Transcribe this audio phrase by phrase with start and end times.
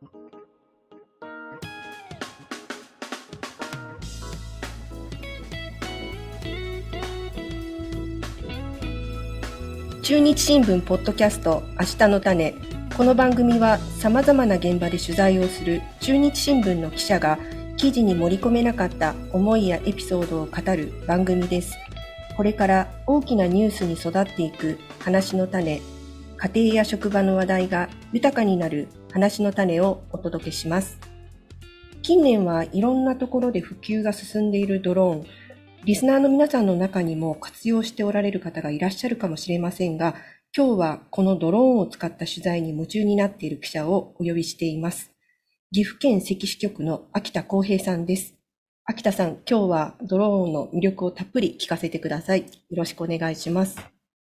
[0.00, 0.08] 中
[10.18, 12.54] 日新聞ポッドキャスト明日の種
[12.96, 17.38] この番組はさまざまな現場で取材をする中日新聞の記者が
[17.76, 21.76] 記事に盛り込めなかった思いやエピソードを語る番組です。
[22.38, 25.82] これから大きなニュースに育っていく話の種、
[26.38, 30.98] 家庭や職場の話題が豊かになる話の種をお届けします。
[32.02, 35.26] 近年はいろんなところで普及が進んでいるドローン、
[35.84, 40.14] リスナーの皆さんの中にも活用しておられる方がいらっしゃるかもしれませんが、
[40.56, 45.12] 今日はこのドローンを使った取材に夢中になっている記者をお呼びしています。
[45.72, 48.34] 岐阜県関支局の秋田康平さんです。
[48.84, 52.40] 秋田さん、今日はドローンの魅力をたっぷり聞かせてください。
[52.40, 53.78] よろしくお願いします。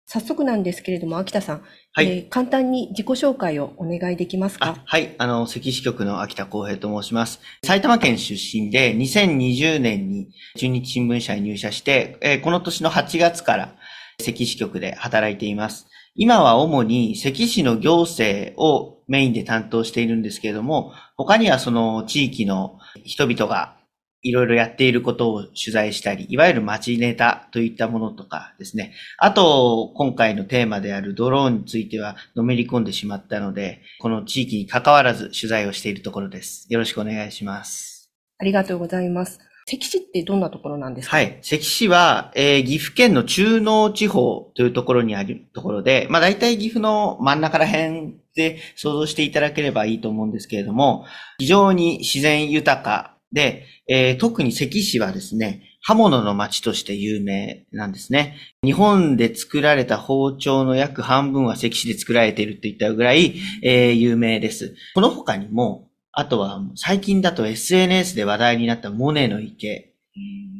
[0.07, 4.77] 早速なんですけれども、秋田さん、はい、えー、簡単に自己紹介をお願いできますか？
[4.85, 7.41] はい、あの、関支局の秋田康平と申します。
[7.65, 13.75] 埼玉県出身で、2020年に中日新聞社に入社して、えー、この年の8月から
[14.21, 15.87] 関支局で働いています。
[16.15, 23.77] 今は主に関市の行政をメインで担当しているんですけれども、他にはその地域の人々が
[24.25, 28.95] いろいろやっていることを取材したり、いわゆる街ネタといったものとかですね。
[29.19, 36.67] あと、今回のテーマであるドローンについてはのめり込んでしまったので、この地域に関わらず取材をしているところです。
[36.71, 38.11] よろしくお願いします。
[38.39, 39.39] ありがとうございます。
[39.67, 41.17] 関市ってどんなところなんですか？
[41.17, 41.39] はい。
[41.41, 51.07] 関市は、えー、岐阜県の中濃地方というところにあるところで、まあ大体岐阜の真ん中ら辺で想像していただければいいと思うんですけれども、
[51.39, 58.39] 非常に自然豊かで、えー、特に関市はですね、刃物の町として有名なんですね。
[58.63, 64.75] 日本で作られた包丁の約半分は関市で作られているといったぐらい、えー、有名です。
[64.95, 69.93] この他にも、あとは最近だと SNS で話題になったモネの池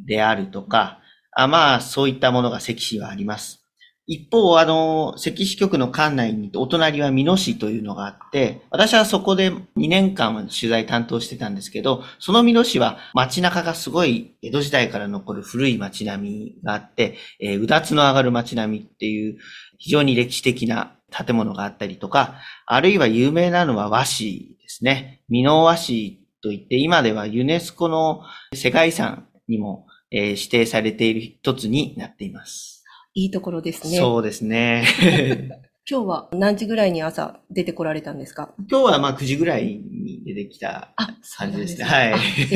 [0.05, 0.99] であるとか、
[1.31, 3.64] あまあそういったものが関市はあります。
[4.07, 19.37] 一方、あの、関市局の館内にお隣は美濃市というのがあって、私はそこで2年間取材担当してたんですけど、その美濃市は街中がすごい江戸時代から残る古い街並みがあって、えー、うだつの上がる街並みっていう
[19.79, 22.35] 非常に歴史的な建物があったりとか、
[22.67, 25.23] あるいは有名なのは和紙ですね。
[25.29, 28.21] 美濃和紙といって、今ではユネスコの
[28.53, 32.74] 世界遺産にも、えー、指定されている一つになっています。
[33.15, 33.97] いいところですね。
[33.97, 34.83] そうですね。
[35.89, 38.53] 今日は何時ぐらいに朝出てこられたんですか？
[38.69, 40.93] 今日はまあ9時ぐらいに出てきた
[41.37, 41.85] 感じですね。
[41.85, 42.13] はい。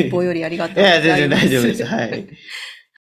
[0.07, 1.05] 一方よりありがとうございます。
[1.07, 1.85] いや、全然大丈夫です。
[1.85, 2.27] はい。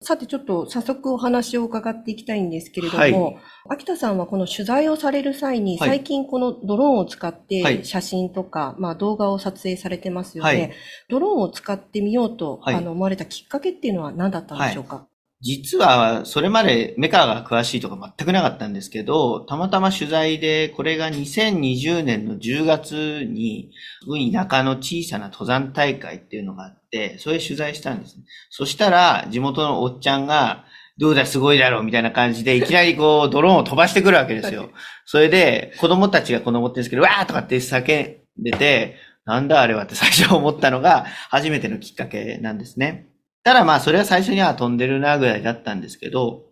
[0.02, 3.36] さてちょっと早速お話を伺っていきたいんですけれども、はい、
[3.70, 10.50] 秋田さんはこの取材をされる際に、最近このドローンを使って写真とか、はい、まあ動画を撮影されてますよね。
[10.50, 10.72] はい、
[11.08, 15.06] ドローンを使ってみようと、あの思われたきっかけっていうのは何だったんでしょうか、
[15.42, 23.70] 実は、それまでメカが詳しいとか全くなかったんですけど、たまたま取材で、これが2020年の10月に、
[24.00, 28.24] すごい田舎の小さな登山大会っていうのがあって、それ取材したんですね。
[28.48, 30.64] そしたら、地元のおっちゃんが、
[30.98, 34.70] どうだ、すごいだろう、みたいな感じで、いきなりこう、ドローンを飛ばしてくるわけですよ。
[35.04, 43.06] それで、子供たちが子供ってるんですけど、わーとかって叫んでて、なんだあれはって最初思ったのが、初めてのきっかけなんですね。
[43.46, 46.46] ただまあ、それは最初には飛んでるなぐらいだったんですけど、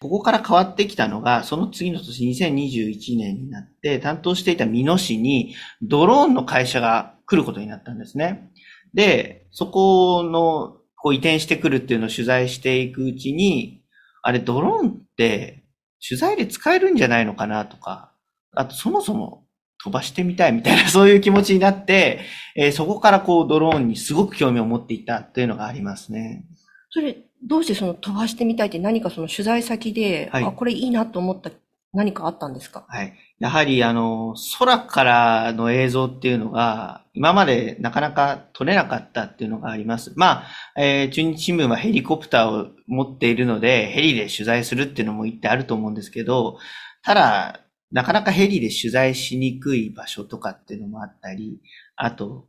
[0.00, 8.50] ここから変わってきたのが、その次の年2021年になって、担当していた美濃市にドローンの会社が来ることになったんですね。
[8.94, 13.84] で、そこの、こう移転してくるっていうのを取材していくうちに、
[14.20, 15.62] あれドローンって
[16.04, 18.12] 取材で使えるんじゃないのかなとか、
[18.56, 19.44] あとそもそも
[19.82, 22.20] 飛ばしてみたいみたいな、 そういう気持ちになって、
[22.56, 26.44] えー、そこからこうドローンにすごく興味を持っていたというのがありますね。
[26.90, 31.50] それ、どうしてその飛ばしてみたいって何かその取材先で、はい、あ、これいいなと思った
[31.92, 32.84] 何かあったんですか？
[32.88, 33.14] はい。
[33.40, 40.12] やはりあの、空からの映像っていうのが、今までなかなか撮れなかったっていうのがあります。
[40.14, 40.44] ま
[40.76, 46.58] あ、えー、中日新聞はヘリコプターを持っているので、ヘリで取材するっていうのも言ってあると思うんですけど、
[47.02, 47.60] ただ、
[47.92, 51.60] なかなかヘリで取材しにくい場所とかっていうのもあったり、
[51.96, 52.46] あと、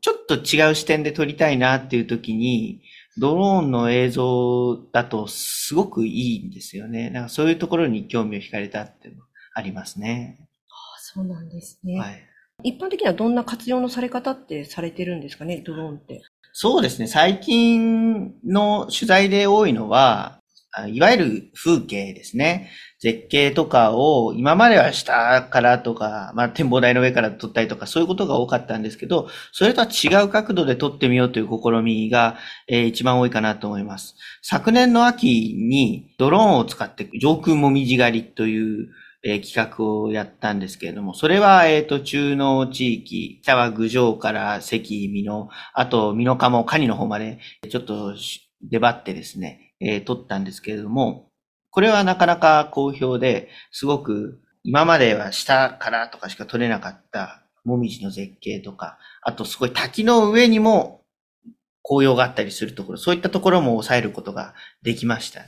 [0.00, 2.82] ちょっと違う視点で撮りたいなっていう時に、
[3.16, 7.10] ドローンの映像だとすごくいいんですよね。
[7.10, 9.22] なんかそういうところに興味を惹かれたっていうの
[9.54, 10.36] ありますね。
[10.68, 11.98] ああそうなんですね。
[11.98, 12.22] はい。
[12.62, 16.22] 一般的にはどんな活用のされ方ってされてるんですかね、ドローンって。
[16.52, 17.06] そうですね。
[17.06, 20.38] 最近の取材で多いのは、
[20.88, 22.70] いわゆる風景ですね。
[23.00, 32.36] 絶景とかを今までは下からとか、まあ展望台の上から撮ったりとかそういうことが多かったんですけど、それとは違う角度で撮ってみようという試みが、
[32.66, 34.16] えー、一番多いかなと思います。
[34.42, 38.88] 昨年の秋にドローンを使って上空もみじ狩りという
[39.26, 47.38] えー、企画をやったんですけれども、それは、えっ、ー、と、中濃地域、北は郡上から関、美濃、あと、美濃鴨、カニの方まで、
[47.70, 51.28] ちょっと出張ってですね、えー、撮ったんですけれども、
[51.70, 61.02] これはなかなか好評で、すごく、今までは下からとかしか撮れなかった、もみじの絶景とか、あとすごい滝の上にも
[61.82, 65.46] 紅葉があったりするところ、そういったところも抑えることができましたね。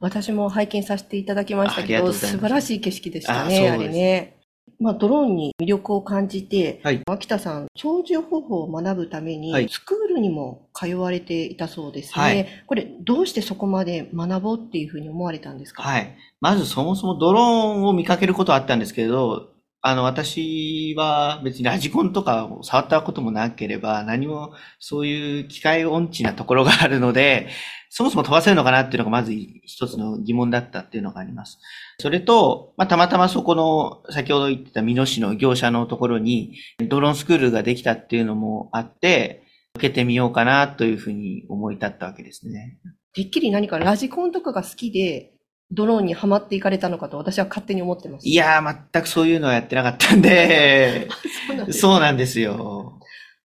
[0.00, 4.35] 私も拝見させていただきましたけど、素晴らしい景色でしたね、ああれね。
[4.78, 12.22] まあ、ドローンに魅力を感じて、はい、秋田さん、操縦方法を学ぶために、スクールにも通われていたそうですね。
[12.22, 15.82] はい、これ、どうしてそこまで学ぼうっていうふうに思われたんですか？
[15.82, 16.16] はい。
[16.40, 19.50] まずそもそもドローンを見かけることはあったんですけど、
[19.86, 27.48] あの、私は別にラジコンとかを触ったこともなければ、何もそういう機械音痴なところがあるので、
[27.88, 31.60] そもそも飛ばせるのかなっていうのがまず一つの疑問だったっていうのがあります。
[32.00, 39.44] それと、まあ、たまたまそこの、先ほど言ってた美濃市の業者のところに、ドローンスクールができたっていうのもあって、
[39.76, 42.80] 受けてみようかなというふうに思い立ったわけですね。
[43.14, 45.35] てっきり何かラジコンとかが好きで、
[45.70, 48.28] ドローンにはまっていかれたのかと私は勝手に思ってます。
[48.28, 51.08] いやー、全くそういうのはやってなかったんで、
[51.72, 53.00] そうなんですよ。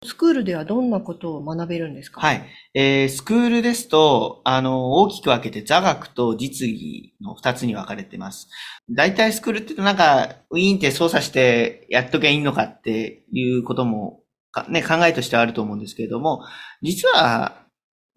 [0.05, 2.21] スクールではどんなことを学べるんですか？
[2.21, 2.43] はい。
[2.75, 8.47] えー、スクールですと、あの、大きく分けて座学と実技の二つに分かれてます。
[8.91, 14.21] 大体スクールってなんか、ウィーンって操作してやっときゃいいのかっていうことも、
[14.69, 16.43] ね、考えとしてはあると思うんですけれども、
[16.83, 17.66] 実は、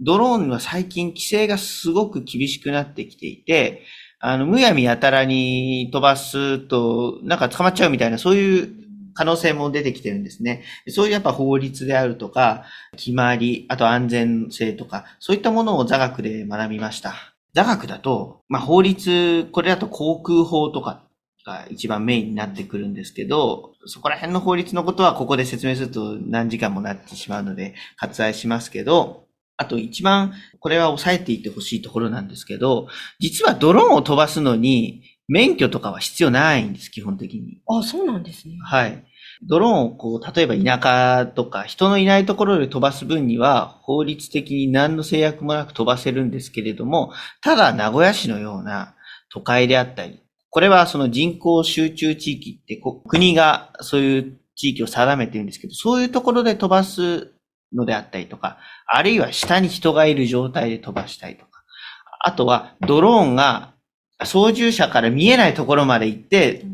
[0.01, 3.83] ドローンは最近規制がすごく厳しくなってきていて、
[4.19, 8.81] あの、むやみやたらに飛ばすと、なんか捕まっちゃうみたいな、そういう
[9.15, 10.63] 可能性も出てきてるんですね。
[10.89, 12.65] そういうやっぱ法律であるとか、
[12.97, 17.15] 決まり、あと安全性とか、そういったものを座学で学びました。
[17.55, 21.03] 座学だと、まあ法律、これだと航空法とか
[21.45, 29.25] が一番メインになってくるんですけど、そこら辺の法律のことはここで説明すると何時間もなってしまうので割愛しますけど、
[29.61, 37.61] あと一番これは抑えていてほしいところなんですけど、実はドローンを飛ばすのに免許とかは必要ないんです、基本的に。
[37.69, 38.55] あ、そうなんですね。
[38.65, 39.05] はい。
[39.47, 47.13] ドローンをこう、例えば田舎とか人のいないところで飛ばす分には法律的に何の制約もなく飛ばせるんですけれども、
[47.43, 48.95] ただ名古屋市のような
[49.31, 57.33] 都会であったり、これはその人口集中地域って国がそういう地域を定めてるんですけど、そういうところで飛ばす
[57.75, 61.63] のであったりとか、あるいは下に人がいる状態で飛ばしたりとか、
[62.21, 63.73] あとはドローンが
[64.25, 66.65] 操縦者から見えないところまで行って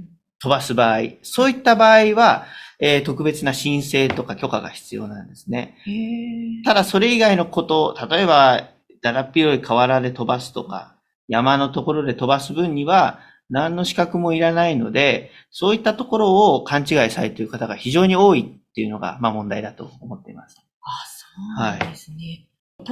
[0.41, 2.47] 飛ばす場合、そういった場合は、
[2.79, 5.77] えー、特別な申請とか許可が必要なんですね。
[6.65, 8.69] ただそれ以外のこと、例えば、
[9.03, 10.97] だらっ広い河原で飛ばすとか、
[11.29, 20.66] 山のところで飛ばす分には、何の資格もいらないので、そういったところを勘違いされている方が非常に多いっていうのが、まあ問題だと思っています。
[21.59, 22.17] あ、そうなんですね。
[22.17, 22.47] はい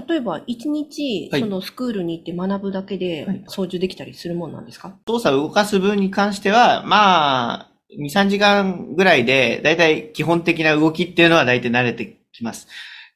[0.08, 12.66] 例えば、一日、そのスクールに行って学ぶだけで操縦できたりするもんなんですか、はい、操作を動かす分に関しては、まあ、2、3時間ぐらいで、だいたい基本的な動きっていうのはだいたい慣れてきます。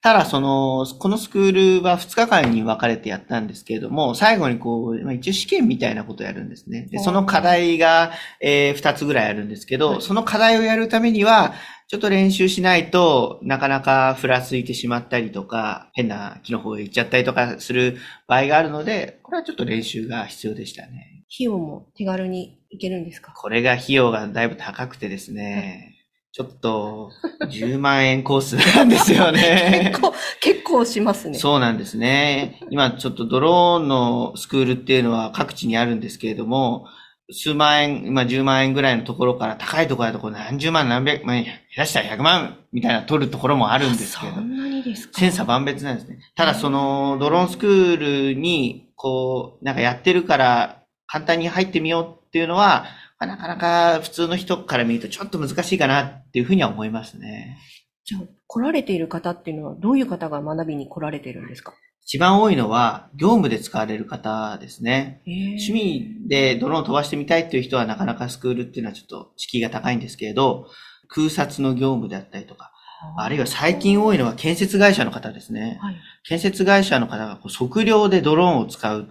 [0.00, 6.86] ただ、その、このスクールは2日間に分かれてやったんですけれども、最後にこう、一応試験みたいなことをやるんですね。
[6.92, 11.54] で、その課題が、えー、2つぐらいあるんですけど、はい、その課題をやるためには、
[11.88, 21.24] ちょっと練習しないとなかなかふらついてしまったりとか、変な木の方へ行っちゃったりとかする場合があるので、これはちょっと練習が必要でしたね。
[21.34, 23.32] 費用も手軽に行けるんですか？
[23.32, 25.94] これが費用がだいぶ高くてですね、
[26.32, 27.10] ちょっと
[27.50, 29.90] 10万円コースなんですよね。
[29.90, 31.38] 結構、結構しますね。
[31.38, 32.60] そうなんですね。
[32.68, 36.86] 今ちょっとドローンのスクールっていうのは各地にあるんですけれども、
[37.30, 44.32] 数万円、今10万円ぐらいのところから高いところだと何十万何百万、下手したら100万みたいな取るところもあるんですけど。
[44.34, 45.18] そんなにですか？
[45.18, 46.18] 千差万別なんですね。
[46.34, 52.86] ただそのドローンスクールにこう、なんかやってるから簡単に入ってみようっていうのは、
[53.20, 57.58] なかなか普通の人から見るとちょっと難しいかなっていうふうには思いますね。
[58.04, 61.74] じゃあ、来られている方っていうのはどういう方が学びに来られているんですか？
[62.08, 65.20] 一番多いのは、業務で使われる方ですね。
[65.26, 70.68] 趣味でドローン飛ばしてみたいっていう人はなかなかスクールっていうのはちょっと敷居が高いんですけれど、
[71.08, 72.72] 空撮の業務であったりとか、
[73.18, 75.78] あるいは最近多いのは建設会社の方ですね。
[75.82, 79.10] はい、建設会社の方が測量でドローンを使う。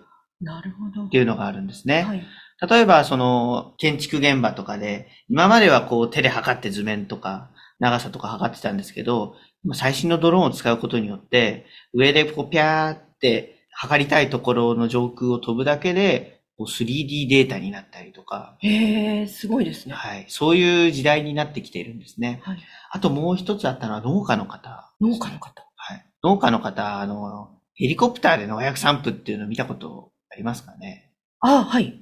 [1.05, 2.01] っていうのがあるんですね。
[2.01, 2.25] はい。
[2.67, 19.93] 例えば、その、建築現場とかで、今まではこう手で測って図面とか、長さとか測ってたんですけど、今最新のドローンを使うことによって、上でこうピャーって測りたいところの上空を飛ぶだけで、こう 3D データになったりとか、へえ、すごいですね。
[19.93, 20.25] はい。
[20.27, 22.41] そういう時代になってきているんですね。
[22.43, 22.57] はい。
[22.91, 24.91] あともう一つあったのは農家の方。
[24.99, 25.67] 農家の方。
[25.75, 26.05] はい。
[26.23, 31.11] 農家の方、あの、ヘリコプターで農薬散布っていうのを見たことありますかね？
[31.41, 32.01] あはい。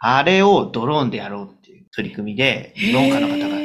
[0.00, 3.58] あれをドローンでやろうっていう取り組みで、農家の方が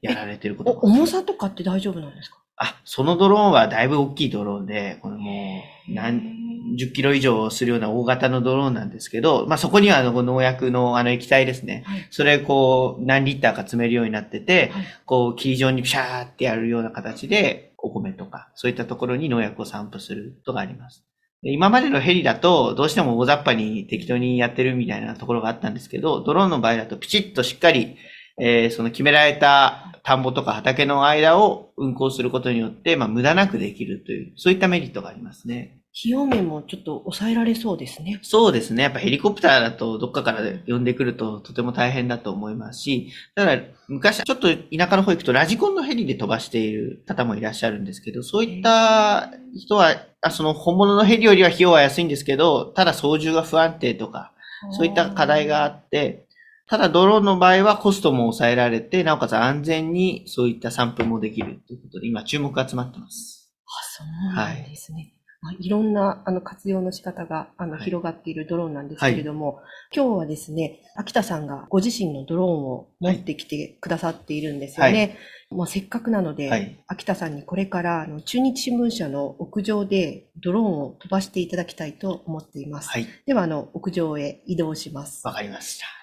[0.00, 2.38] やられてることお重さとかって大丈夫なんですか？
[2.56, 6.42] あ、そのドローンはだいぶ大きいドローンで、これもう何、
[6.78, 11.82] 10キロ以上するような大型のドローンなんですけど、まあ、そこにはあの農薬のあの液体ですね。
[11.86, 12.08] はい。
[12.10, 21.04] それこう何リッターか詰めるようになってて、はいこう霧状にピシャーってやるような形でお米とか、そういったところに農薬を散布することがあります。
[21.42, 27.96] で今までのヘリだと、どうしても大雑把に適当にやってるみたいなところがあったんですけど、ドローンの場合だとピチッとしっかり、
[28.40, 35.78] えーその決められた田んぼとか畑の間を運行することによって、まあ無駄なくできるという、そういったメリットがありますね。
[35.94, 38.18] 費用面もちょっと抑えられそうですね。
[38.22, 38.82] そうですね。
[38.82, 54.32] やっぱヘリコプターだとどっかから呼んでくるととても大変だと思いますし、ただ昔ちょっと田舎の方行くとラジコンのヘリで飛ばしている方もいらっしゃるんですけど、そういった人は、あその本物のヘリよりは費用は安いんですけど、ただ操縦が不安定とか、
[54.70, 56.26] そういった課題があって、
[56.72, 63.52] ただドローンの場合はコストも抑えられて、なおかつ安全にそういった散布もできるということで、今注目が集まってます。
[63.66, 65.12] あ、そうなんですね。
[65.42, 69.60] まあいろんなあの活用の仕方があのはい広がっているドローンなんですけれども、
[69.94, 75.18] 今日はですね、秋田さんがご自身のドローンを持ってきてくださっているんですよね。
[75.50, 82.88] まあ、せっかくなので、はい秋田さんにこれからあの中日新聞社の屋上でドローンを飛ばしていただきたいと思っています。
[82.88, 83.06] はい。
[83.26, 85.20] ではあの屋上へ移動します。
[85.26, 86.01] わかりました。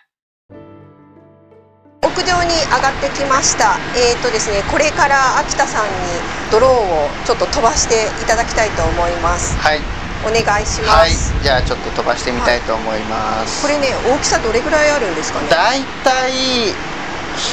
[2.20, 3.80] 屋上に上がってきました。
[3.96, 6.20] えーとですね、これから秋田さんに
[6.52, 9.56] ドローンをちょっと飛ばしていただきたいと思います。
[9.56, 9.80] はい、
[10.28, 13.64] お願いしまはいす。、じゃあちょっと飛ばしてみたいと思います。
[13.64, 15.48] これね、大きさどれぐらいあるんですかね？
[15.48, 16.76] だいたい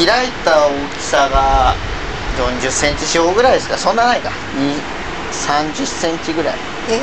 [0.03, 1.77] 開いた大きさが
[2.35, 3.79] 40センチ四方ぐらいですか。
[3.79, 4.31] そんなないか。
[4.59, 4.75] に
[5.31, 6.55] 30センチぐらい。
[6.91, 6.99] え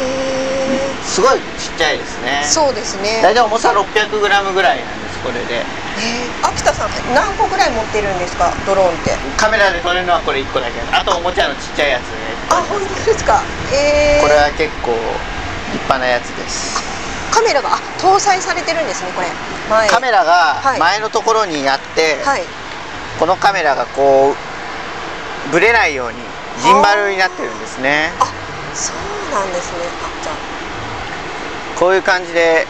[1.06, 2.48] すごいちっちゃいですねー、。
[2.48, 3.22] そうですね。
[3.24, 5.20] だいたい重さ600グラムぐらいなんです。
[5.24, 5.83] これで。
[5.98, 9.12] えー秋田さん何個ぐらい持ってるんですか、ドローンって。
[9.38, 12.18] カメラで撮れるのはこれ1個だけあとおもちゃのちっちゃいやつで。
[12.50, 13.42] あ、本当ですか？
[13.72, 14.92] えー、これは結構
[15.72, 16.82] 立派なやつです。
[17.32, 17.76] カメラが？
[17.76, 19.28] あ搭載されてるんですね、これ。
[19.70, 19.90] 前。
[19.90, 22.44] カメラはいが前のところにあって、はい。
[23.20, 26.18] このカメラがこうぶれないように
[26.62, 28.12] ジンバルになってるんですね。
[28.20, 28.26] あ、
[28.76, 28.98] そう
[29.32, 29.80] なんですね。
[30.04, 30.36] あ、じゃあ。
[31.80, 32.68] こういう感じで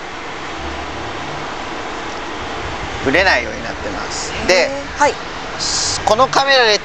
[3.05, 4.31] ぶれないようになってます。
[4.47, 5.13] でえーはい。
[6.05, 6.79] このカメラで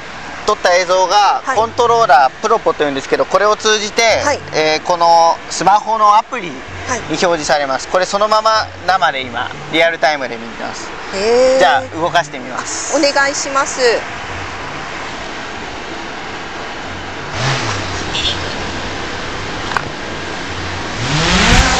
[0.45, 1.57] 撮った映像がはい。
[1.57, 4.39] コントローラープロポというんですけどこれを通じて、はい。
[4.53, 6.55] えーこのスマホのアプリに
[6.87, 6.99] はい。
[7.09, 7.87] 表示されます。
[7.87, 10.87] これそのまま生で今リアルタイムで見てます。
[11.15, 12.95] えー、じゃあ動かしてみます。
[12.97, 13.79] お願いします。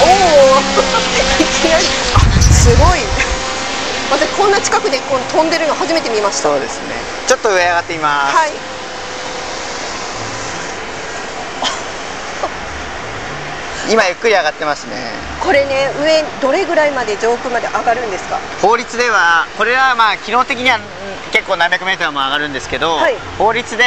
[0.01, 0.59] おお、
[1.43, 2.19] いきなり、あ、
[2.53, 2.98] すごい。
[4.11, 6.49] 私こんな近くでこう飛んでるの初めて見ました。
[6.49, 6.95] そうですね
[7.27, 8.51] ちょっと上上がってみます、はい。
[13.93, 14.95] 今ゆっくり上がってますね
[15.39, 18.37] これね、上どれぐらいまで上空まで上がるんですか？
[18.61, 20.81] 法律ではこれはまあ機能的にはうん
[21.31, 23.83] 結構何百メートルも上がるんですけど、はい法律で、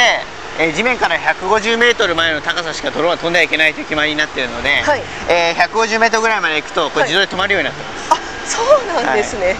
[0.57, 8.17] えー地面から150メートル前の高さしかドローンは飛んではいけないという決まりになっているので、はいえー150メートルぐらいまで行くとこれはい自動で止まるようになってます、あ、
[8.49, 9.55] そうなんですね。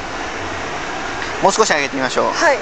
[1.44, 2.58] もう少し上げてみましょうはい。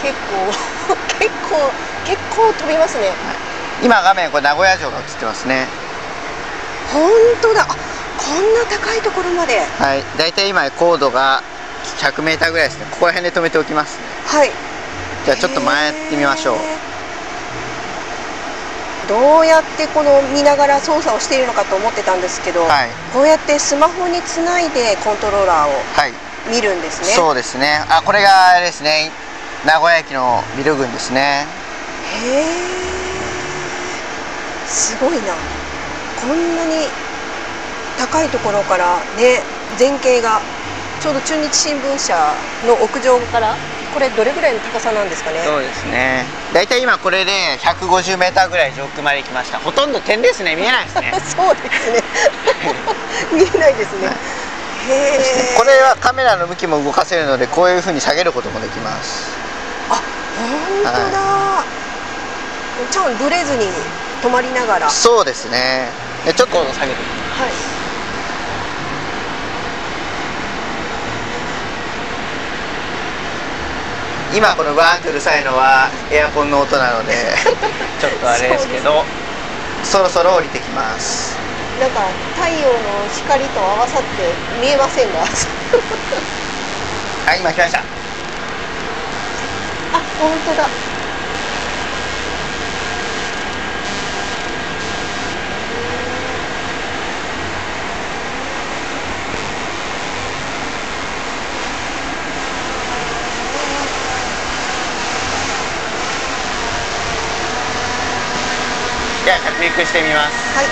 [0.00, 1.72] 結構 結構
[2.04, 3.10] 結構飛びますね。
[3.82, 5.66] 今画面これ名古屋城が映ってますね
[6.92, 7.10] 本
[7.42, 7.62] 当だ。
[7.62, 7.74] あ、こ
[8.40, 9.60] んな高いところまで。
[9.78, 11.42] はいだいたい今高度が
[11.98, 14.50] 100メーターぐらいですねここら辺で止めておきますねはい。
[15.24, 16.58] じゃあちょっと前やってみましょう
[19.08, 26.12] どうやってこの見ながら操作をしているのかと思ってたんですけど、はいこうやってスマホにつないでコントローラーをはい
[26.50, 27.08] 見るんですね。
[27.14, 29.10] そうですねあこれがあれですね
[29.64, 31.46] 名古屋駅のビル群ですね
[32.24, 32.44] へえ。
[34.66, 35.34] すごいな。
[36.20, 36.88] こんなに
[37.98, 39.40] 高いところからね
[39.78, 40.40] 前景が
[41.00, 42.16] ちょうど中日新聞社
[42.66, 43.54] の屋上から
[43.92, 45.44] これどれぐらいの高さなんですかね？
[45.44, 49.58] そうですね大体今これで 150m ぐらい上空まで来ました。
[49.58, 50.54] ほとんど点ですね。
[50.54, 51.12] 見えないですね。
[51.26, 52.00] そうですね。
[53.34, 54.08] 見えないですね。
[55.58, 59.30] これはカメラの向きも動かせるのでこういうふうに下げることもできます。
[59.90, 60.00] あ
[60.84, 61.64] 本当だ、
[62.88, 63.66] ちゃんブレずに
[64.22, 64.86] 止まりながら。
[64.86, 65.88] はいそうですね。
[66.24, 66.98] でちょっと下げて
[74.34, 77.14] 今このバーンとうるさいのはエアコンの音なので
[78.00, 79.04] ちょっとあれですけど。
[79.84, 81.36] そろそろ降りてきます。
[81.78, 82.00] なんか
[82.34, 82.74] 太陽の
[83.12, 84.08] 光と合わさって
[84.60, 85.20] 見えませんが。
[87.26, 87.78] はい今来ました。
[87.78, 87.82] あ
[90.18, 90.68] 本当だ
[109.24, 110.36] じゃあ着陸してみます。
[110.52, 110.66] はい。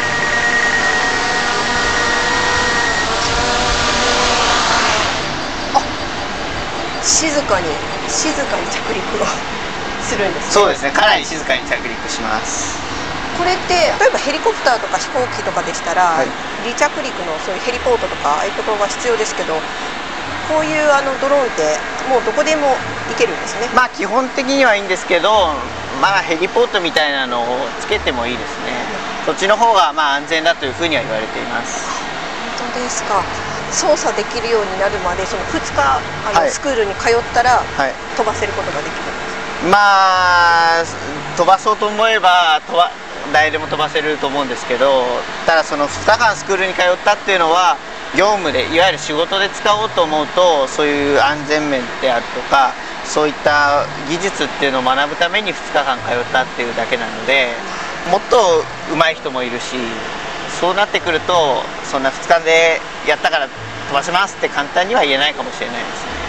[5.72, 5.80] あ
[7.02, 7.72] 静かに
[8.08, 9.26] 静かに着陸を
[10.04, 10.52] するんですね。
[10.52, 10.90] そうですね。
[10.92, 12.76] かなり静かに着陸します。
[13.38, 16.28] これって例えばヘリコプターとか飛行機とかでしたら、はい。
[16.68, 19.54] 離着陸のそういうヘリポートとかああいうところが必要ですけど
[20.52, 21.74] こういうあのドローンって
[22.12, 22.76] もうどこでも
[23.08, 23.68] 行けるんですね。
[23.74, 25.56] まあ基本的にはいいんですけど
[26.02, 27.46] まあヘリポートみたいなのを
[27.78, 28.74] つけてもいいですね。
[29.24, 31.86] そっちの方がまあ安全だというふうには言われています。
[32.58, 33.22] 本当ですか。
[33.70, 36.02] 操作できるようになるまでその2日あ
[36.34, 36.50] の、はい。
[36.50, 37.94] スクールに通ったらはい。
[38.18, 40.84] 飛ばせることができるんですまあ
[41.36, 42.90] 飛ばそうと思えば飛ば
[43.32, 45.04] 誰でも飛ばせると思うんですけど
[45.46, 47.76] ただその2日間スクールに通ったっていうのは
[48.18, 57.48] 業務でいわゆる仕事で使おうと思うとそういう安全面であるとかそういった技術っていうのを学ぶために2日間通ったっていうだけなので
[58.10, 59.76] もっと上手い人もいるし
[60.60, 66.22] そうなってくるとそんな2日でやったから飛ばせますって簡単には言えないかもしれないですね。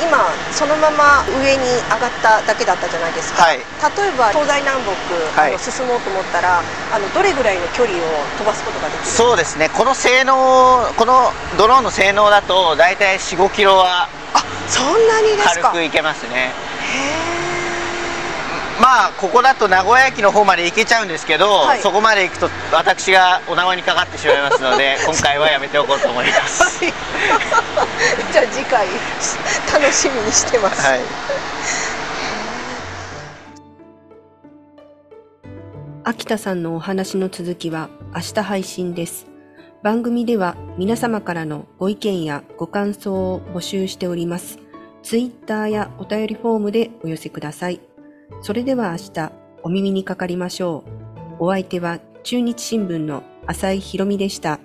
[0.00, 0.14] 今
[0.52, 3.58] そのまま上に上がっただけだったじゃないですか、はい。
[3.58, 4.94] 例えば東西南北、
[5.40, 5.50] はい。
[5.50, 8.00] あの進もうと思ったらあのどれぐらいの距離を
[8.38, 9.06] 飛ばすことができる？
[9.10, 9.68] そうですね。
[9.70, 15.70] この性能このドローンの性能だと大体4 5キロはあそんなにですか？
[15.70, 16.52] 軽くいけますね。
[16.84, 17.38] へ
[18.80, 21.80] まあここだと名古屋駅の方まで行けちゃうんですけど、はい。
[21.80, 26.84] そこまで行くと私がお縄にかかってしまいますので 今回はやめておこうと思います。
[26.84, 26.92] ー
[28.32, 28.86] じゃあ次回
[29.72, 31.00] 楽しみにしてます、はい。
[36.04, 39.26] 秋田さんのお話の続きは明日配信です。
[39.80, 44.58] 番組では皆様からのご意見やご感想を募集しております。
[45.04, 47.80] ツイッターやお便りフォームでお寄せください。
[48.42, 50.84] それでは明日お耳にかかりましょ
[51.38, 51.44] う。
[51.44, 54.58] お相手は中日新聞の浅井博美でした。